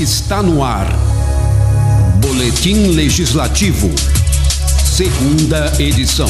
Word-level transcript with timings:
Está 0.00 0.42
no 0.42 0.64
ar. 0.64 0.86
Boletim 2.22 2.92
Legislativo. 2.92 3.90
Segunda 4.82 5.70
edição. 5.78 6.26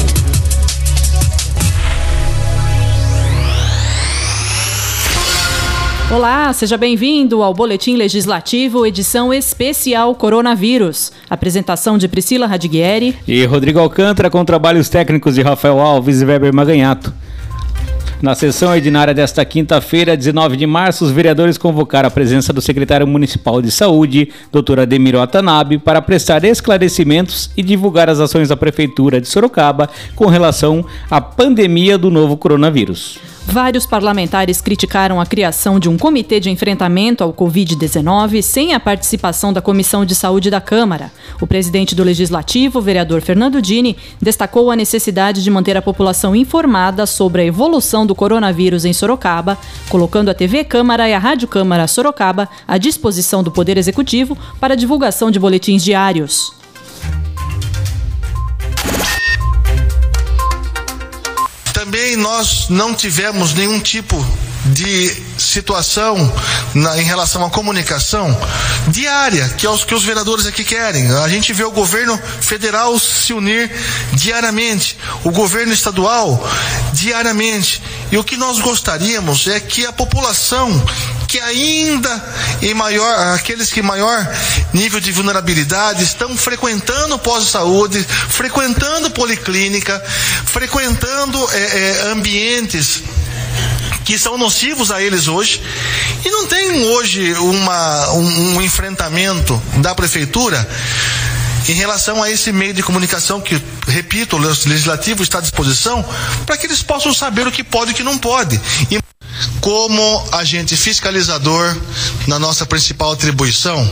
Olá, 6.13 6.51
seja 6.51 6.77
bem-vindo 6.77 7.41
ao 7.41 7.53
Boletim 7.53 7.95
Legislativo, 7.95 8.85
edição 8.85 9.33
especial 9.33 10.13
Coronavírus. 10.15 11.13
Apresentação 11.29 11.97
de 11.97 12.09
Priscila 12.09 12.47
Radiguieri 12.47 13.17
e 13.25 13.45
Rodrigo 13.45 13.79
Alcântara 13.79 14.29
com 14.29 14.43
trabalhos 14.43 14.89
técnicos 14.89 15.35
de 15.35 15.41
Rafael 15.41 15.79
Alves 15.79 16.19
e 16.19 16.25
Weber 16.25 16.53
Maganhato. 16.53 17.13
Na 18.21 18.35
sessão 18.35 18.69
ordinária 18.69 19.15
desta 19.15 19.43
quinta-feira, 19.43 20.15
19 20.15 20.55
de 20.55 20.67
março, 20.67 21.03
os 21.03 21.09
vereadores 21.09 21.57
convocaram 21.57 22.07
a 22.07 22.11
presença 22.11 22.53
do 22.53 22.61
secretário 22.61 23.07
municipal 23.07 23.59
de 23.63 23.71
saúde, 23.71 24.29
Dr. 24.51 24.81
Ademir 24.81 25.15
Watanabe, 25.15 25.79
para 25.79 26.03
prestar 26.03 26.43
esclarecimentos 26.43 27.49
e 27.57 27.63
divulgar 27.63 28.11
as 28.11 28.19
ações 28.19 28.49
da 28.49 28.55
prefeitura 28.55 29.19
de 29.19 29.27
Sorocaba 29.27 29.89
com 30.15 30.27
relação 30.27 30.85
à 31.09 31.19
pandemia 31.19 31.97
do 31.97 32.11
novo 32.11 32.37
coronavírus. 32.37 33.30
Vários 33.45 33.85
parlamentares 33.85 34.61
criticaram 34.61 35.19
a 35.19 35.25
criação 35.25 35.79
de 35.79 35.89
um 35.89 35.97
comitê 35.97 36.39
de 36.39 36.49
enfrentamento 36.49 37.23
ao 37.23 37.33
Covid-19 37.33 38.41
sem 38.41 38.73
a 38.73 38.79
participação 38.79 39.51
da 39.51 39.61
Comissão 39.61 40.05
de 40.05 40.15
Saúde 40.15 40.49
da 40.49 40.61
Câmara. 40.61 41.11
O 41.41 41.47
presidente 41.47 41.95
do 41.95 42.03
Legislativo, 42.03 42.79
vereador 42.79 43.21
Fernando 43.21 43.61
Dini, 43.61 43.97
destacou 44.21 44.71
a 44.71 44.75
necessidade 44.75 45.43
de 45.43 45.51
manter 45.51 45.75
a 45.75 45.81
população 45.81 46.35
informada 46.35 47.05
sobre 47.05 47.41
a 47.41 47.45
evolução 47.45 48.05
do 48.05 48.15
coronavírus 48.15 48.85
em 48.85 48.93
Sorocaba, 48.93 49.57
colocando 49.89 50.29
a 50.29 50.33
TV 50.33 50.63
Câmara 50.63 51.09
e 51.09 51.13
a 51.13 51.19
Rádio 51.19 51.47
Câmara 51.47 51.87
Sorocaba 51.87 52.47
à 52.67 52.77
disposição 52.77 53.43
do 53.43 53.51
Poder 53.51 53.77
Executivo 53.77 54.37
para 54.59 54.75
divulgação 54.75 55.31
de 55.31 55.39
boletins 55.39 55.83
diários. 55.83 56.60
Também 61.91 62.15
nós 62.15 62.69
não 62.69 62.95
tivemos 62.95 63.53
nenhum 63.53 63.77
tipo 63.77 64.15
de 64.67 65.13
situação 65.37 66.15
na, 66.73 66.97
em 67.01 67.03
relação 67.03 67.43
à 67.43 67.49
comunicação 67.49 68.33
diária, 68.87 69.49
que 69.57 69.65
é 69.65 69.69
os 69.69 69.83
que 69.83 69.93
os 69.93 70.01
vereadores 70.01 70.45
aqui 70.45 70.63
querem. 70.63 71.11
A 71.11 71.27
gente 71.27 71.51
vê 71.51 71.65
o 71.65 71.71
governo 71.71 72.17
federal 72.39 72.97
se 72.97 73.33
unir 73.33 73.69
diariamente, 74.13 74.97
o 75.25 75.31
governo 75.31 75.73
estadual 75.73 76.49
diariamente. 76.93 77.83
E 78.09 78.17
o 78.17 78.23
que 78.23 78.37
nós 78.37 78.59
gostaríamos 78.59 79.45
é 79.47 79.59
que 79.59 79.85
a 79.85 79.91
população 79.91 80.71
que 81.31 81.39
ainda 81.39 82.21
em 82.61 82.73
maior, 82.73 83.33
aqueles 83.35 83.71
que 83.71 83.81
maior 83.81 84.27
nível 84.73 84.99
de 84.99 85.13
vulnerabilidade 85.13 86.03
estão 86.03 86.35
frequentando 86.35 87.17
pós-saúde, 87.17 88.03
frequentando 88.03 89.09
policlínica, 89.11 89.97
frequentando 90.45 91.39
é, 91.53 91.57
é, 91.57 92.01
ambientes 92.11 93.01
que 94.03 94.19
são 94.19 94.37
nocivos 94.37 94.91
a 94.91 95.01
eles 95.01 95.29
hoje. 95.29 95.63
E 96.25 96.29
não 96.29 96.47
tem 96.47 96.83
hoje 96.87 97.33
uma, 97.35 98.11
um, 98.11 98.55
um 98.55 98.61
enfrentamento 98.61 99.61
da 99.77 99.95
prefeitura 99.95 100.67
em 101.69 101.73
relação 101.73 102.21
a 102.21 102.29
esse 102.29 102.51
meio 102.51 102.73
de 102.73 102.83
comunicação 102.83 103.39
que, 103.39 103.61
repito, 103.87 104.35
o 104.35 104.39
legislativo 104.39 105.23
está 105.23 105.37
à 105.37 105.41
disposição 105.41 106.03
para 106.45 106.57
que 106.57 106.67
eles 106.67 106.83
possam 106.83 107.13
saber 107.13 107.47
o 107.47 107.51
que 107.53 107.63
pode 107.63 107.91
e 107.91 107.93
o 107.93 107.95
que 107.95 108.03
não 108.03 108.17
pode. 108.17 108.59
E 108.89 108.99
como 109.59 110.27
agente 110.31 110.75
fiscalizador 110.75 111.77
na 112.27 112.39
nossa 112.39 112.65
principal 112.65 113.11
atribuição, 113.11 113.89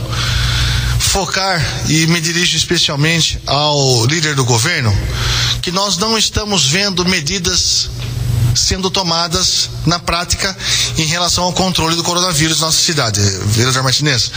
focar 0.98 1.60
e 1.88 2.06
me 2.06 2.20
dirijo 2.20 2.56
especialmente 2.56 3.40
ao 3.46 4.06
líder 4.06 4.34
do 4.34 4.44
governo, 4.44 4.96
que 5.62 5.70
nós 5.70 5.96
não 5.96 6.16
estamos 6.16 6.66
vendo 6.66 7.04
medidas 7.04 7.90
sendo 8.54 8.90
tomadas 8.90 9.70
na 9.86 9.98
prática 9.98 10.56
em 11.00 11.06
relação 11.06 11.44
ao 11.44 11.52
controle 11.52 11.96
do 11.96 12.02
coronavírus 12.02 12.60
na 12.60 12.66
nossa 12.66 12.80
cidade. 12.80 13.20
Vereador 13.46 13.82
Martinez, 13.82 14.30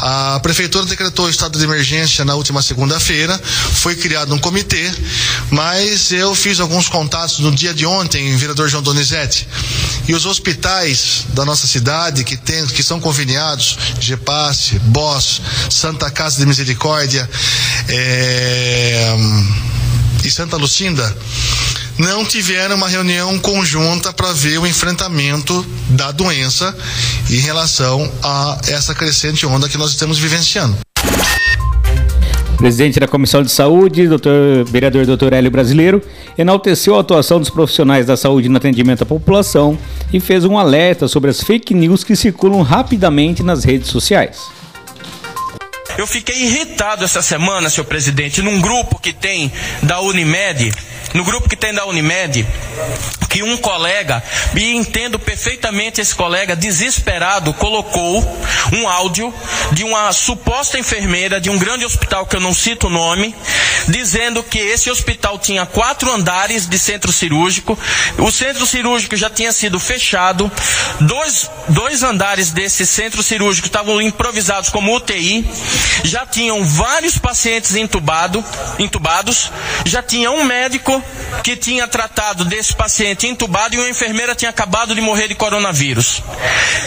a 0.00 0.38
prefeitura 0.42 0.84
decretou 0.84 1.30
estado 1.30 1.58
de 1.58 1.64
emergência 1.64 2.24
na 2.24 2.34
última 2.34 2.60
segunda-feira, 2.60 3.40
foi 3.74 3.96
criado 3.96 4.34
um 4.34 4.38
comitê, 4.38 4.92
mas 5.50 6.12
eu 6.12 6.34
fiz 6.34 6.60
alguns 6.60 6.88
contatos 6.88 7.38
no 7.38 7.50
dia 7.50 7.72
de 7.72 7.86
ontem, 7.86 8.36
vereador 8.36 8.68
João 8.68 8.82
Donizete, 8.82 9.48
e 10.06 10.14
os 10.14 10.26
hospitais 10.26 11.24
da 11.30 11.44
nossa 11.44 11.66
cidade 11.66 12.22
que 12.22 12.36
tem, 12.36 12.66
que 12.66 12.82
são 12.82 13.00
conveniados, 13.00 13.78
GEPAS, 13.98 14.72
BOS, 14.82 15.40
Santa 15.70 16.10
Casa 16.10 16.38
de 16.38 16.46
Misericórdia 16.46 17.28
é, 17.88 19.16
e 20.22 20.30
Santa 20.30 20.56
Lucinda, 20.56 21.16
não 22.00 22.24
tiveram 22.24 22.76
uma 22.76 22.88
reunião 22.88 23.38
conjunta 23.38 24.10
para 24.10 24.32
ver 24.32 24.58
o 24.58 24.66
enfrentamento 24.66 25.64
da 25.90 26.10
doença 26.10 26.74
em 27.28 27.36
relação 27.36 28.10
a 28.22 28.58
essa 28.68 28.94
crescente 28.94 29.44
onda 29.44 29.68
que 29.68 29.76
nós 29.76 29.90
estamos 29.90 30.18
vivenciando. 30.18 30.78
Presidente 32.56 32.98
da 32.98 33.06
Comissão 33.06 33.42
de 33.42 33.50
Saúde, 33.50 34.08
doutor, 34.08 34.64
vereador 34.64 35.04
Dr. 35.04 35.32
Hélio 35.32 35.50
Brasileiro, 35.50 36.02
enalteceu 36.38 36.96
a 36.96 37.00
atuação 37.00 37.38
dos 37.38 37.50
profissionais 37.50 38.06
da 38.06 38.16
saúde 38.16 38.48
no 38.48 38.56
atendimento 38.56 39.02
à 39.02 39.06
população 39.06 39.78
e 40.12 40.20
fez 40.20 40.44
um 40.44 40.58
alerta 40.58 41.06
sobre 41.06 41.30
as 41.30 41.42
fake 41.42 41.74
news 41.74 42.02
que 42.02 42.16
circulam 42.16 42.62
rapidamente 42.62 43.42
nas 43.42 43.62
redes 43.62 43.88
sociais. 43.88 44.38
Eu 45.98 46.06
fiquei 46.06 46.44
irritado 46.44 47.04
essa 47.04 47.20
semana, 47.20 47.68
senhor 47.68 47.86
presidente, 47.86 48.40
num 48.40 48.58
grupo 48.58 48.98
que 48.98 49.12
tem 49.12 49.52
da 49.82 50.00
Unimed, 50.00 50.72
no 51.14 51.24
grupo 51.24 51.48
que 51.48 51.56
tem 51.56 51.72
da 51.74 51.84
Unimed, 51.86 52.46
que 53.30 53.44
um 53.44 53.56
colega, 53.56 54.20
e 54.56 54.74
entendo 54.74 55.16
perfeitamente 55.16 56.00
esse 56.00 56.12
colega, 56.12 56.56
desesperado, 56.56 57.54
colocou 57.54 58.20
um 58.72 58.88
áudio 58.88 59.32
de 59.72 59.84
uma 59.84 60.12
suposta 60.12 60.76
enfermeira 60.76 61.40
de 61.40 61.48
um 61.48 61.56
grande 61.56 61.84
hospital 61.84 62.26
que 62.26 62.34
eu 62.34 62.40
não 62.40 62.52
cito 62.52 62.88
o 62.88 62.90
nome, 62.90 63.32
dizendo 63.86 64.42
que 64.42 64.58
esse 64.58 64.90
hospital 64.90 65.38
tinha 65.38 65.64
quatro 65.64 66.12
andares 66.12 66.66
de 66.66 66.76
centro 66.76 67.12
cirúrgico, 67.12 67.78
o 68.18 68.32
centro 68.32 68.66
cirúrgico 68.66 69.14
já 69.14 69.30
tinha 69.30 69.52
sido 69.52 69.78
fechado, 69.78 70.50
dois, 70.98 71.48
dois 71.68 72.02
andares 72.02 72.50
desse 72.50 72.84
centro 72.84 73.22
cirúrgico 73.22 73.68
estavam 73.68 74.02
improvisados 74.02 74.70
como 74.70 74.94
UTI, 74.96 75.48
já 76.02 76.26
tinham 76.26 76.64
vários 76.64 77.16
pacientes 77.16 77.76
entubado, 77.76 78.44
entubados, 78.76 79.52
já 79.86 80.02
tinha 80.02 80.32
um 80.32 80.42
médico 80.42 81.00
que 81.44 81.56
tinha 81.56 81.86
tratado 81.86 82.44
desse 82.44 82.74
paciente 82.74 83.19
entubado 83.26 83.74
e 83.74 83.78
uma 83.78 83.88
enfermeira 83.88 84.34
tinha 84.34 84.50
acabado 84.50 84.94
de 84.94 85.00
morrer 85.00 85.28
de 85.28 85.34
coronavírus. 85.34 86.22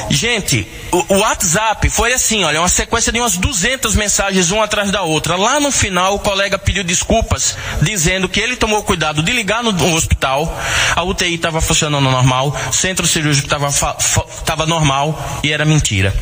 Gente, 0.10 0.68
o, 0.92 1.16
o 1.16 1.18
WhatsApp 1.20 1.90
foi 1.90 2.14
assim, 2.14 2.44
olha, 2.44 2.60
uma 2.62 2.70
sequência 2.70 3.12
de 3.12 3.20
umas 3.20 3.38
200 3.38 3.96
mensagens 3.96 4.52
uma 4.52 4.66
atrás 4.66 4.92
da 4.92 5.02
outra. 5.02 5.36
Lá 5.36 5.60
no 5.60 5.72
final, 5.72 6.16
o 6.16 6.20
colega 6.20 6.58
pediu 6.58 6.84
desculpas, 6.84 7.58
dizendo 7.82 8.30
que 8.30 8.40
ele 8.40 8.56
tomou 8.56 8.84
cuidado 8.84 9.22
de 9.24 9.32
ligar 9.32 9.64
no, 9.64 9.72
no 9.72 9.96
hospital, 9.96 10.58
a 10.96 11.04
UTI 11.04 11.36
estava 11.36 11.62
funcionando 11.62 12.10
normal, 12.10 12.56
o 12.70 12.74
centro 12.74 13.08
cirúrgico 13.08 13.48
estava 13.48 14.66
normal 14.66 15.40
e 15.44 15.52
era 15.52 15.66
mentira. 15.66 16.14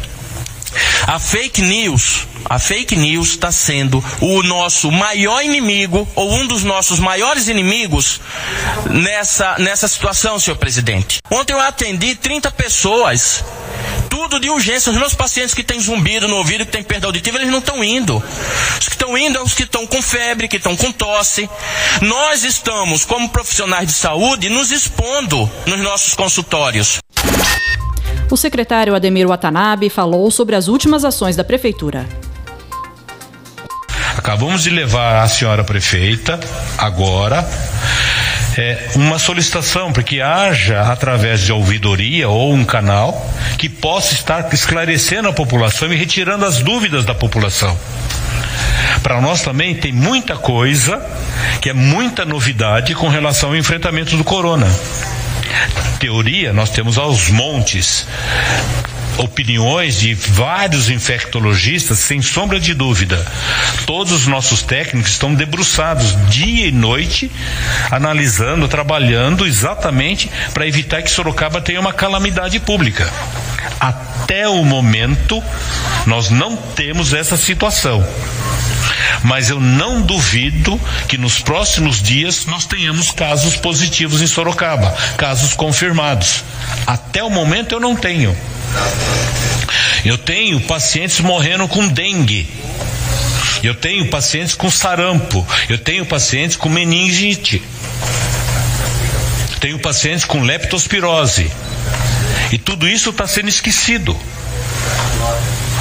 A 1.11 1.19
fake 1.19 1.61
news, 1.61 2.25
a 2.45 2.57
fake 2.57 2.95
news 2.95 3.31
está 3.31 3.51
sendo 3.51 4.01
o 4.21 4.41
nosso 4.43 4.89
maior 4.89 5.43
inimigo 5.43 6.07
ou 6.15 6.31
um 6.31 6.47
dos 6.47 6.63
nossos 6.63 6.99
maiores 6.99 7.49
inimigos 7.49 8.21
nessa, 8.89 9.57
nessa 9.59 9.89
situação, 9.89 10.39
senhor 10.39 10.55
presidente. 10.55 11.19
Ontem 11.29 11.51
eu 11.51 11.59
atendi 11.59 12.15
30 12.15 12.49
pessoas 12.51 13.43
tudo 14.09 14.39
de 14.39 14.49
urgência. 14.49 14.89
Os 14.89 14.97
meus 14.97 15.13
pacientes 15.13 15.53
que 15.53 15.63
têm 15.63 15.81
zumbido 15.81 16.29
no 16.29 16.37
ouvido, 16.37 16.65
que 16.65 16.71
têm 16.71 16.83
perda 16.83 17.07
auditiva, 17.07 17.37
eles 17.37 17.51
não 17.51 17.59
estão 17.59 17.83
indo. 17.83 18.23
Os 18.79 18.87
que 18.87 18.93
estão 18.93 19.17
indo 19.17 19.35
são 19.35 19.43
os 19.43 19.53
que 19.53 19.63
estão 19.63 19.85
com 19.85 20.01
febre, 20.01 20.47
que 20.47 20.57
estão 20.57 20.77
com 20.77 20.91
tosse. 20.93 21.49
Nós 22.01 22.45
estamos, 22.45 23.03
como 23.03 23.27
profissionais 23.27 23.87
de 23.87 23.93
saúde, 23.93 24.49
nos 24.49 24.71
expondo 24.71 25.49
nos 25.65 25.79
nossos 25.79 26.13
consultórios. 26.13 26.99
O 28.31 28.37
secretário 28.37 28.95
Ademir 28.95 29.27
Watanabe 29.27 29.89
falou 29.89 30.31
sobre 30.31 30.55
as 30.55 30.69
últimas 30.69 31.03
ações 31.03 31.35
da 31.35 31.43
prefeitura. 31.43 32.07
Acabamos 34.17 34.63
de 34.63 34.69
levar 34.69 35.21
a 35.21 35.27
senhora 35.27 35.65
prefeita, 35.65 36.39
agora, 36.77 37.45
é, 38.57 38.87
uma 38.95 39.19
solicitação 39.19 39.91
para 39.91 40.01
que 40.01 40.21
haja, 40.21 40.81
através 40.83 41.41
de 41.41 41.51
ouvidoria 41.51 42.29
ou 42.29 42.53
um 42.53 42.63
canal, 42.63 43.29
que 43.57 43.67
possa 43.67 44.13
estar 44.13 44.47
esclarecendo 44.53 45.27
a 45.27 45.33
população 45.33 45.91
e 45.91 45.97
retirando 45.97 46.45
as 46.45 46.59
dúvidas 46.59 47.03
da 47.03 47.13
população. 47.13 47.77
Para 49.03 49.19
nós 49.19 49.41
também 49.41 49.75
tem 49.75 49.91
muita 49.91 50.37
coisa, 50.37 51.05
que 51.59 51.69
é 51.69 51.73
muita 51.73 52.23
novidade 52.23 52.95
com 52.95 53.09
relação 53.09 53.49
ao 53.49 53.57
enfrentamento 53.57 54.15
do 54.15 54.23
corona 54.23 54.67
teoria 56.01 56.51
nós 56.51 56.71
temos 56.71 56.97
aos 56.97 57.29
montes 57.29 58.07
opiniões 59.17 59.99
de 59.99 60.15
vários 60.15 60.89
infectologistas, 60.89 61.99
sem 61.99 62.23
sombra 62.23 62.59
de 62.59 62.73
dúvida. 62.73 63.23
Todos 63.85 64.11
os 64.13 64.25
nossos 64.25 64.63
técnicos 64.63 65.11
estão 65.11 65.35
debruçados 65.35 66.15
dia 66.27 66.65
e 66.65 66.71
noite, 66.71 67.29
analisando, 67.91 68.67
trabalhando 68.67 69.45
exatamente 69.45 70.31
para 70.55 70.65
evitar 70.65 71.03
que 71.03 71.11
Sorocaba 71.11 71.61
tenha 71.61 71.79
uma 71.79 71.93
calamidade 71.93 72.59
pública. 72.59 73.11
Até 73.79 74.47
o 74.47 74.63
momento, 74.63 75.43
nós 76.07 76.31
não 76.31 76.55
temos 76.55 77.13
essa 77.13 77.37
situação. 77.37 78.03
Mas 79.23 79.49
eu 79.49 79.59
não 79.59 80.01
duvido 80.01 80.79
que 81.07 81.17
nos 81.17 81.39
próximos 81.39 82.01
dias 82.01 82.45
nós 82.45 82.65
tenhamos 82.65 83.11
casos 83.11 83.55
positivos 83.55 84.21
em 84.21 84.27
Sorocaba, 84.27 84.91
casos 85.17 85.53
confirmados. 85.53 86.43
Até 86.87 87.23
o 87.23 87.29
momento 87.29 87.73
eu 87.73 87.79
não 87.79 87.95
tenho. 87.95 88.35
Eu 90.03 90.17
tenho 90.17 90.59
pacientes 90.61 91.19
morrendo 91.19 91.67
com 91.67 91.87
dengue. 91.87 92.47
Eu 93.63 93.75
tenho 93.75 94.09
pacientes 94.09 94.55
com 94.55 94.71
sarampo. 94.71 95.45
Eu 95.69 95.77
tenho 95.77 96.05
pacientes 96.05 96.57
com 96.57 96.69
meningite. 96.69 97.61
Tenho 99.59 99.77
pacientes 99.77 100.25
com 100.25 100.41
leptospirose. 100.41 101.51
E 102.51 102.57
tudo 102.57 102.87
isso 102.87 103.11
está 103.11 103.27
sendo 103.27 103.49
esquecido. 103.49 104.17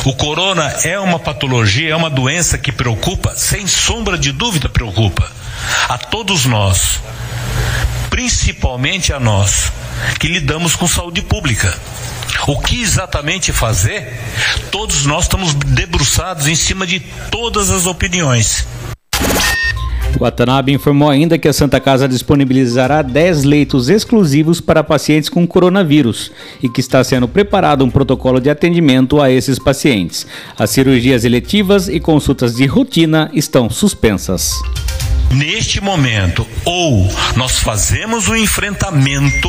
O 0.05 0.15
corona 0.15 0.67
é 0.85 0.99
uma 0.99 1.19
patologia, 1.19 1.91
é 1.91 1.97
uma 1.97 2.09
doença 2.09 2.57
que 2.57 2.73
preocupa, 2.73 3.35
sem 3.37 3.67
sombra 3.67 4.17
de 4.17 4.33
dúvida 4.33 4.67
preocupa, 4.67 5.31
a 5.91 5.99
todos 5.99 6.47
nós, 6.47 7.01
principalmente 8.09 9.13
a 9.13 9.21
nós, 9.21 9.71
que 10.19 10.27
lidamos 10.27 10.75
com 10.75 10.89
saúde 10.89 11.21
pública. 11.21 11.79
O 12.47 12.59
que 12.59 12.81
exatamente 12.81 13.53
fazer? 13.53 14.19
Todos 14.71 15.05
nós 15.05 15.25
estamos 15.25 15.53
debruçados 15.53 16.49
em 16.49 16.55
cima 16.55 16.87
de 16.87 17.01
todas 17.31 17.71
as 17.71 17.85
opiniões. 17.85 18.67
Watanabe 20.21 20.73
informou 20.73 21.09
ainda 21.09 21.39
que 21.39 21.49
a 21.49 21.53
Santa 21.53 21.81
Casa 21.81 22.07
disponibilizará 22.07 23.01
10 23.01 23.45
leitos 23.45 23.89
exclusivos 23.89 24.61
para 24.61 24.85
pacientes 24.85 25.31
com 25.31 25.47
coronavírus 25.47 26.31
e 26.63 26.69
que 26.69 26.81
está 26.81 27.03
sendo 27.03 27.27
preparado 27.27 27.85
um 27.85 27.91
protocolo 27.91 28.39
de 28.39 28.51
atendimento 28.51 29.21
a 29.21 29.31
esses 29.31 29.59
pacientes. 29.59 30.27
As 30.59 30.71
cirurgias 30.71 31.25
eletivas 31.25 31.89
e 31.89 31.99
consultas 31.99 32.55
de 32.55 32.67
rotina 32.67 33.31
estão 33.33 33.71
suspensas. 33.71 34.53
Neste 35.31 35.81
momento, 35.81 36.47
ou 36.65 37.09
nós 37.37 37.61
fazemos 37.61 38.29
o 38.29 38.37
enfrentamento 38.37 39.49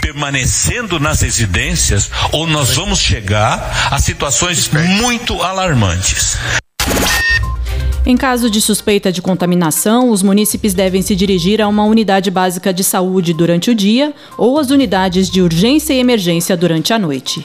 permanecendo 0.00 1.00
nas 1.00 1.22
residências, 1.22 2.10
ou 2.30 2.46
nós 2.46 2.76
vamos 2.76 2.98
chegar 2.98 3.88
a 3.90 3.98
situações 3.98 4.70
muito 4.70 5.42
alarmantes. 5.42 6.38
Em 8.08 8.16
caso 8.16 8.48
de 8.48 8.60
suspeita 8.60 9.10
de 9.10 9.20
contaminação, 9.20 10.10
os 10.10 10.22
munícipes 10.22 10.72
devem 10.72 11.02
se 11.02 11.16
dirigir 11.16 11.60
a 11.60 11.66
uma 11.66 11.82
unidade 11.82 12.30
básica 12.30 12.72
de 12.72 12.84
saúde 12.84 13.34
durante 13.34 13.68
o 13.68 13.74
dia 13.74 14.14
ou 14.38 14.60
às 14.60 14.70
unidades 14.70 15.28
de 15.28 15.42
urgência 15.42 15.92
e 15.92 15.98
emergência 15.98 16.56
durante 16.56 16.92
a 16.92 17.00
noite. 17.00 17.44